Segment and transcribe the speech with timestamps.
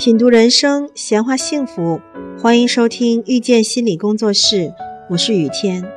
[0.00, 2.00] 品读人生，闲话幸福，
[2.40, 4.72] 欢迎收听遇见心理工作室，
[5.10, 5.92] 我是雨天。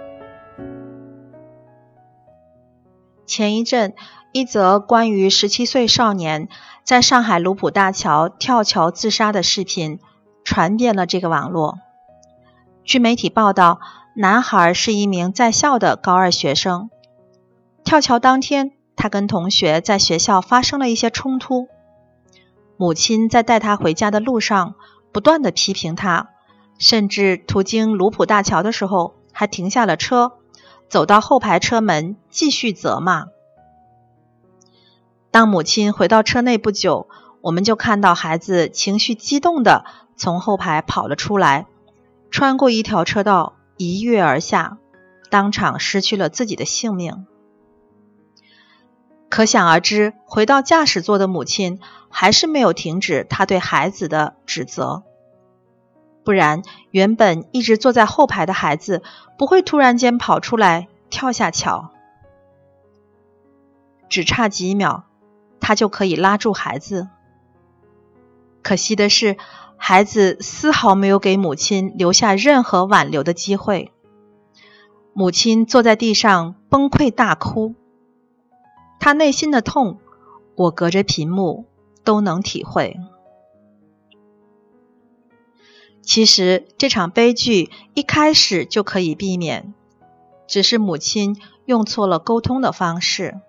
[3.25, 3.93] 前一阵，
[4.33, 6.49] 一则关于十七岁少年
[6.83, 10.01] 在上海卢浦大桥跳桥自杀的视频
[10.43, 11.79] 传遍了这个网络。
[12.83, 13.79] 据媒体报道，
[14.17, 16.89] 男孩是一名在校的高二学生。
[17.85, 21.69] 跳桥当天，他跟同学在学校发生了一些冲突。
[22.77, 24.75] 母亲在带他回家的路上
[25.11, 26.29] 不断的批评他，
[26.79, 30.33] 甚至途经卢浦大桥的时候还停下了车，
[30.89, 33.27] 走到后排车门继续责骂。
[35.31, 37.07] 当母亲回到车内不久，
[37.41, 39.85] 我们就看到孩子情绪激动的
[40.15, 41.67] 从后排跑了出来，
[42.29, 44.77] 穿过一条车道一跃而下，
[45.29, 47.25] 当场失去了自己的性命。
[49.33, 55.01] 可想而知，回到驾驶座的母亲还是没有停止她对孩子的指责。
[56.23, 59.01] 不然，原本一直坐在后排的孩子
[59.35, 61.89] 不会突然间跑出来跳下桥。
[64.07, 65.05] 只差几秒，
[65.59, 67.07] 他就可以拉住孩子。
[68.61, 69.37] 可惜的是，
[69.77, 73.91] 孩子丝毫没有给母亲留下任何挽留的机会。
[75.11, 77.73] 母亲坐在地上崩溃大哭。
[79.03, 79.99] 他内心的痛，
[80.55, 81.65] 我隔着屏幕
[82.05, 83.01] 都能体会。
[86.01, 89.73] 其实这场悲剧一开始就可以避免，
[90.47, 93.41] 只是母亲用错了沟通的方式。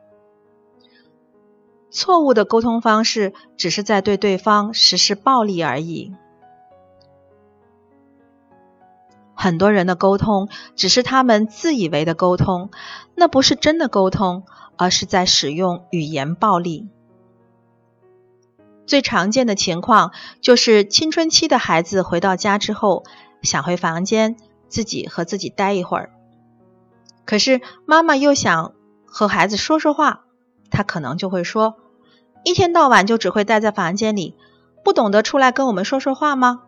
[1.88, 6.12] 错误的沟通方式只是在对对方实施暴力而已。
[9.44, 12.70] 很多人的沟通只是他们自以为的沟通，
[13.14, 14.44] 那不是真的沟通。
[14.76, 16.88] 而是在使用语言暴力。
[18.86, 23.04] 最常见的情况就是青春期的孩子回到家之后，
[23.40, 24.36] 想回房间
[24.68, 26.10] 自己和自己待一会儿，
[27.24, 28.72] 可是妈妈又想
[29.04, 30.24] 和孩子说说话，
[30.72, 31.76] 他可能就会说
[32.42, 34.34] ：“一天到晚就只会待在房间里，
[34.82, 36.62] 不懂得出来跟我们说说话吗？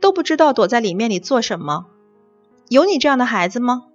[0.00, 1.86] 都不知道躲在里面里做什么？
[2.68, 3.86] 有你这样的孩子吗？”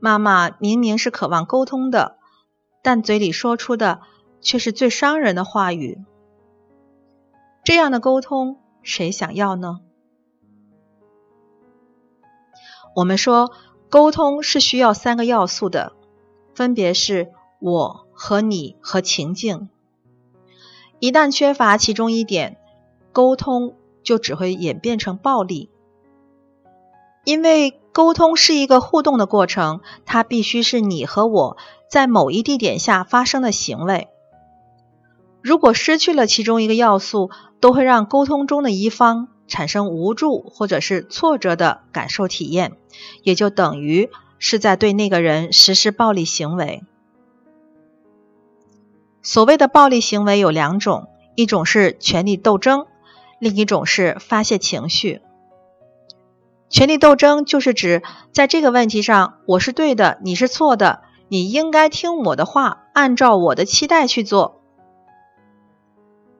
[0.00, 2.18] 妈妈明明是渴望沟通的，
[2.82, 4.00] 但嘴里说出的
[4.40, 6.04] 却是最伤人的话语。
[7.64, 9.80] 这样的沟通，谁想要呢？
[12.94, 13.52] 我们说，
[13.90, 15.92] 沟通是需要三个要素的，
[16.54, 19.68] 分别是我和你和情境。
[21.00, 22.58] 一旦缺乏其中一点，
[23.12, 23.74] 沟通
[24.08, 25.68] 就只会演变成暴力，
[27.24, 27.78] 因为。
[27.90, 31.56] 沟通是一个互动的过程，它必须是你和我
[31.90, 34.06] 在某一地点下发生的行为。
[35.42, 42.76] 如果失去了其中一个要素，都会让沟通中的一方产生无助或者是挫折的感受体验，
[43.24, 46.84] 也就等于是在对那个人实施暴力行为。
[49.22, 52.86] 所谓的暴力行为有两种，一种是权力斗争，
[53.38, 55.20] 另一种是发泄情绪。
[56.68, 64.60] 权力斗争就是指在这个问题上，我是对的，你是错的，你应该听我的话，按照我的期待去做。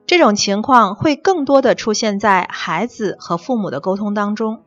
[0.05, 4.63] 这种情况会更多的出现在孩子和父母的沟通当中，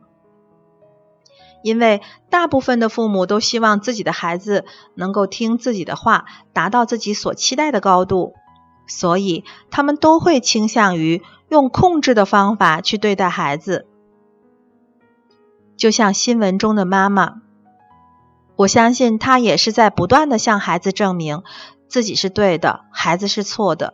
[1.63, 4.65] 因为大部分的父母都希望自己的孩子
[4.95, 8.33] 能够听自己的话，达到自己所期待的高度，
[8.87, 11.21] 所以他们都会倾向于
[11.53, 13.85] 用控制的方法去对待孩子。
[15.77, 17.41] 就像新闻中的妈妈，
[18.55, 21.43] 我相信她也是在不断的向孩子证明
[21.87, 23.93] 自己是对的，孩子是错的。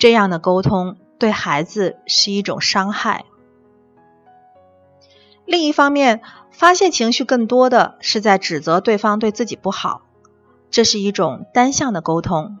[0.00, 3.24] 这样的沟通对孩子是一种伤害。
[5.44, 10.02] 另一方面，发泄情绪更多的是在指责对方对自己不好，
[10.68, 12.58] 这是一种单向的沟通。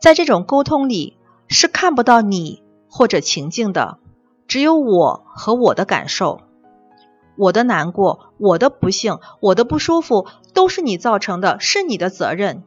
[0.00, 1.16] 在这种沟通里，
[1.48, 3.98] 是看不到你或者情境的。
[4.46, 6.42] 只有我和我的感受，
[7.36, 12.62] 我的难过，我的不幸，我的不舒服，都是你造成的，是你的责任。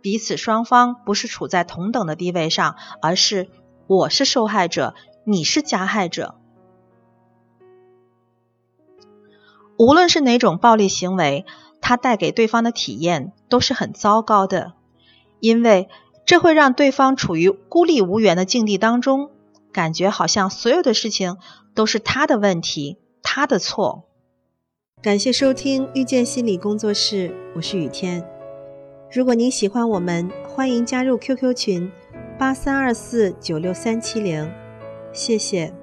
[0.00, 3.48] 彼此双方不是处在同等的地位上，而是
[3.86, 4.94] 我是受害者，
[5.24, 6.36] 你是加害者。
[9.76, 11.44] 无论是哪种暴力行为，
[11.80, 14.74] 它带给对方的体验都是很糟糕的，
[15.40, 15.88] 因为
[16.26, 19.30] 这会让对方处于孤立无援的境地当中。
[19.72, 21.36] 感觉好像所有的事情
[21.74, 24.04] 都是他的问题，他的错。
[25.02, 28.24] 感谢收听遇见心理工作室，我是雨天。
[29.12, 31.90] 如果您喜欢我们，欢迎加入 QQ 群
[32.38, 34.50] 八三二四九六三七零，
[35.12, 35.74] 谢谢。